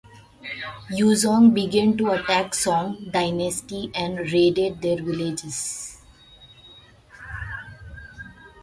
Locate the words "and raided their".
3.93-4.95